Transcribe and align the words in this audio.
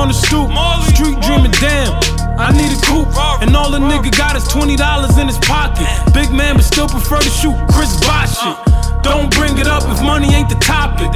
on 0.00 0.08
the 0.08 0.14
stoop. 0.14 0.48
Street 0.96 1.20
dreaming, 1.20 1.52
damn. 1.60 1.92
I 2.40 2.52
need 2.52 2.72
a 2.72 2.80
coupe, 2.88 3.12
and 3.42 3.54
all 3.54 3.70
the 3.70 3.78
nigga 3.78 4.10
got 4.16 4.34
is 4.34 4.48
twenty 4.48 4.74
dollars 4.74 5.18
in 5.18 5.26
his 5.26 5.38
pocket. 5.38 5.86
Big 6.14 6.32
man, 6.32 6.56
but 6.56 6.64
still 6.64 6.88
prefer 6.88 7.20
to 7.20 7.28
shoot 7.28 7.54
Chris 7.68 7.92
Bosh 8.00 8.32
shit. 8.40 8.56
Don't 9.02 9.28
bring 9.36 9.58
it 9.58 9.66
up 9.66 9.84
if 9.92 10.00
money 10.02 10.32
ain't 10.32 10.48
the 10.48 10.56
topic. 10.56 11.12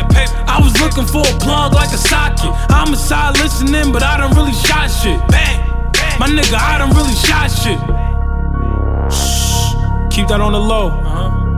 I 0.47 0.61
was 0.61 0.79
looking 0.81 1.07
for 1.07 1.25
a 1.25 1.35
plug 1.41 1.73
like 1.73 1.93
a 1.93 1.99
socket. 1.99 2.53
I'm 2.69 2.93
a 2.93 2.97
side 2.97 3.39
listening, 3.39 3.91
but 3.91 4.03
I 4.03 4.19
don't 4.19 4.37
really 4.37 4.53
shot 4.53 4.89
shit. 4.89 5.19
Bang, 5.29 5.65
my 6.21 6.29
nigga, 6.29 6.61
I 6.61 6.77
don't 6.77 6.93
really 6.93 7.17
shot 7.17 7.49
shit. 7.49 7.81
Shh, 9.09 9.73
keep 10.15 10.29
that 10.29 10.41
on 10.41 10.53
the 10.53 10.61
low. 10.61 10.89
Uh-huh. 10.89 11.54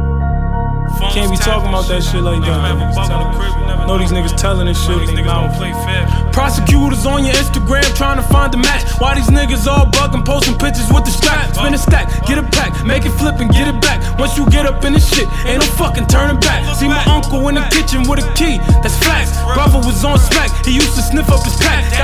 Can't 1.16 1.32
be 1.32 1.40
talking 1.40 1.72
about 1.72 1.88
that 1.88 2.04
shit 2.04 2.20
like 2.20 2.44
that. 2.44 3.88
Know 3.88 3.96
these 3.96 4.12
niggas 4.12 4.36
telling 4.36 4.68
this 4.68 4.76
shit. 4.76 5.00
These 5.00 5.16
niggas 5.16 5.32
don't 5.32 5.56
play 5.56 5.72
fair. 5.88 6.04
Prosecutors 6.28 7.08
on 7.08 7.24
your 7.24 7.32
Instagram 7.32 7.88
trying 7.96 8.20
to 8.20 8.26
find 8.28 8.52
a 8.52 8.60
match. 8.60 8.84
Why 9.00 9.16
these 9.16 9.32
niggas 9.32 9.64
all 9.64 9.88
bugging, 9.88 10.28
posting 10.28 10.60
pictures 10.60 10.92
with 10.92 11.08
the 11.08 11.10
strap? 11.16 11.56
Spin 11.56 11.72
a 11.72 11.80
stack, 11.80 12.12
get 12.28 12.36
it 12.36 12.44
pack, 12.52 12.84
make 12.84 13.08
it 13.08 13.16
flip 13.16 13.40
and 13.40 13.48
get 13.48 13.64
it 13.64 13.80
back. 13.80 14.04
Once 14.20 14.36
you 14.36 14.44
get 14.52 14.68
up 14.68 14.84
in 14.84 14.92
this 14.92 15.08
shit, 15.08 15.24
ain't 15.48 15.64
no 15.64 15.68
fucking 15.80 16.04
turning 16.04 16.36
back. 16.36 16.60
See 16.76 16.84
my 16.84 17.00
uncle 17.08 17.48
in 17.48 17.56
the 17.56 17.64
kitchen 17.72 18.04
with 18.04 18.20
a 18.20 18.28
key, 18.36 18.60
that's 18.84 19.00
facts. 19.00 19.32
Brother 19.56 19.80
was 19.88 20.04
on 20.04 20.20
smack, 20.20 20.52
he 20.68 20.76
used 20.76 20.92
to 20.96 21.02
sniff 21.02 21.32
up 21.32 21.40
his 21.48 21.56
pack. 21.56 21.95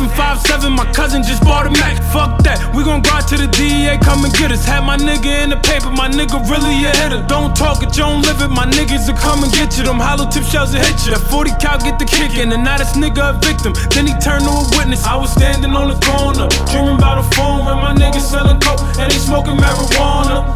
Got 0.00 0.08
the 0.08 0.22
F 0.22 0.64
and 0.64 0.72
57, 0.72 0.72
my 0.72 0.88
cousin 0.92 1.22
just 1.22 1.44
bought 1.44 1.66
a 1.66 1.70
Mac. 1.76 2.00
Fuck 2.08 2.40
that, 2.44 2.72
we 2.72 2.84
gon' 2.84 3.02
go 3.02 3.20
to 3.20 3.36
the 3.36 3.44
DEA, 3.52 4.00
come 4.00 4.24
and 4.24 4.32
get 4.32 4.50
us. 4.50 4.64
Had 4.64 4.80
my 4.80 4.96
nigga 4.96 5.44
in 5.44 5.50
the 5.50 5.60
paper, 5.60 5.90
my 5.92 6.08
nigga 6.08 6.40
really 6.48 6.88
a 6.88 6.92
hitter. 6.96 7.20
Don't 7.28 7.54
talk 7.54 7.82
it, 7.82 7.92
you 7.96 8.08
don't 8.08 8.22
live 8.22 8.40
it, 8.40 8.48
my 8.48 8.64
niggas 8.64 9.12
will 9.12 9.20
come 9.20 9.44
and 9.44 9.52
get 9.52 9.76
you. 9.76 9.84
Them 9.84 10.00
hollow 10.00 10.24
tip 10.24 10.44
shells 10.44 10.72
will 10.72 10.80
hit 10.80 11.04
you. 11.04 11.12
That 11.12 11.20
40 11.28 11.52
cal 11.60 11.76
get 11.76 11.98
the 11.98 12.08
kickin', 12.08 12.48
and 12.48 12.64
now 12.64 12.78
this 12.78 12.96
nigga 12.96 13.36
a 13.36 13.38
victim. 13.44 13.76
Then 13.92 14.08
he 14.08 14.16
turned 14.24 14.48
to 14.48 14.52
a 14.52 14.64
witness. 14.72 15.04
I 15.04 15.16
was 15.20 15.36
standing 15.36 15.76
on 15.76 15.92
the 15.92 15.98
corner, 16.00 16.48
dreaming 16.72 16.96
about 16.96 17.20
a 17.20 17.26
phone 17.36 17.68
when 17.68 17.76
my 17.76 17.92
niggas 17.92 18.24
selling 18.24 18.56
coke 18.60 18.80
and 18.96 19.12
they 19.12 19.20
smoking 19.20 19.60
marijuana. 19.60 20.48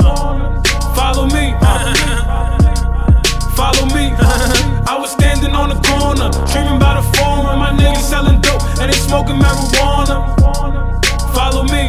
Follow 0.97 1.29
me, 1.29 1.53
follow 3.53 3.84
me. 3.92 4.17
I 4.89 4.97
was 4.97 5.12
standing 5.12 5.53
on 5.53 5.69
the 5.69 5.79
corner, 5.84 6.33
dreaming 6.48 6.81
smoking 9.15 9.37
marijuana. 9.37 10.34
Follow 11.33 11.62
me, 11.65 11.83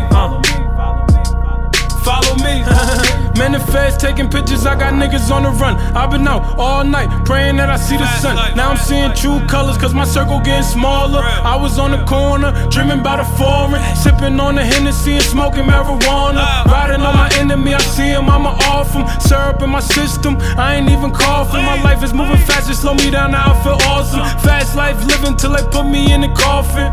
follow 2.03 2.35
me. 2.45 2.61
Man, 3.37 3.51
the 3.51 3.59
feds 3.59 3.97
taking 3.97 4.29
pictures, 4.29 4.65
I 4.65 4.75
got 4.79 4.93
niggas 4.93 5.29
on 5.29 5.43
the 5.43 5.49
run. 5.49 5.75
I've 5.97 6.11
been 6.11 6.25
out 6.25 6.57
all 6.57 6.85
night 6.85 7.09
praying 7.25 7.57
that 7.57 7.69
I 7.69 7.75
see 7.75 7.97
the 7.97 8.07
sun. 8.19 8.55
Now 8.55 8.69
I'm 8.71 8.77
seeing 8.77 9.11
true 9.13 9.45
colors, 9.47 9.77
cause 9.77 9.93
my 9.93 10.05
circle 10.05 10.39
getting 10.39 10.63
smaller. 10.63 11.19
I 11.19 11.55
was 11.57 11.77
on 11.77 11.91
the 11.91 12.01
corner, 12.05 12.53
dreaming 12.69 12.99
about 13.01 13.19
a 13.19 13.25
foreign, 13.35 13.81
sipping 13.95 14.39
on 14.39 14.55
the 14.55 14.63
Hennessy 14.63 15.13
and 15.15 15.23
smoking 15.23 15.63
marijuana. 15.63 16.63
Riding 16.65 17.01
on 17.01 17.15
my 17.15 17.29
enemy, 17.35 17.73
I 17.73 17.79
see 17.79 18.07
him, 18.07 18.29
I'ma 18.29 18.55
off 18.71 18.93
him. 18.93 19.05
Syrup 19.45 19.61
in 19.61 19.69
my 19.69 19.79
system, 19.79 20.37
I 20.57 20.77
ain't 20.77 20.89
even 20.89 21.11
coughing. 21.11 21.61
My 21.61 21.79
life 21.83 22.01
is 22.01 22.15
moving 22.15 22.41
fast, 22.47 22.67
just 22.67 22.81
slow 22.81 22.95
me 22.95 23.11
down, 23.11 23.29
now 23.29 23.53
I 23.53 23.63
feel 23.63 23.77
awesome. 23.93 24.25
Fast 24.41 24.75
life 24.75 24.97
living 25.05 25.37
till 25.37 25.53
they 25.53 25.61
put 25.69 25.85
me 25.85 26.11
in 26.11 26.21
the 26.21 26.33
coffin 26.33 26.89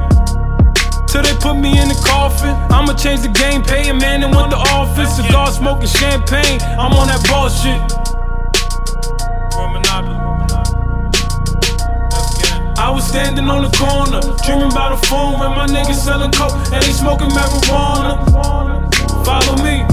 till 1.08 1.23
they 1.23 1.33
put 1.41 1.57
me 1.57 1.73
in 1.80 1.89
the 1.89 1.96
coffin. 2.05 2.52
I'ma 2.68 2.92
change 2.92 3.23
the 3.23 3.33
game, 3.33 3.62
pay 3.62 3.89
a 3.89 3.95
man 3.95 4.23
and 4.23 4.35
want 4.35 4.51
the 4.51 4.58
office. 4.77 5.17
Cigar 5.17 5.51
smoking 5.51 5.89
champagne, 5.89 6.61
I'm 6.77 6.92
on 6.92 7.08
that 7.08 7.24
bullshit. 7.24 7.80
I 12.77 12.91
was 12.91 13.08
standing 13.08 13.48
on 13.48 13.62
the 13.62 13.73
corner, 13.73 14.20
dreaming 14.45 14.73
about 14.73 14.92
a 14.92 15.01
phone 15.08 15.41
when 15.41 15.57
my 15.57 15.67
niggas 15.67 16.05
selling 16.05 16.33
coke 16.33 16.52
and 16.68 16.85
they 16.85 16.92
smoking 16.92 17.30
marijuana. 17.33 18.20
Follow 19.24 19.57
me, 19.64 19.86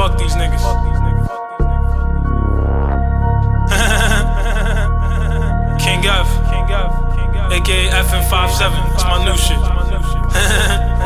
Fuck 0.00 0.16
these 0.16 0.32
niggas. 0.32 0.64
King 5.78 6.06
F. 6.06 6.26
King 6.48 6.70
F. 6.72 7.52
AKA 7.52 7.90
FN57. 7.90 8.94
It's 8.94 9.04
my 9.04 9.22
new 9.22 9.36
shit. 9.36 10.96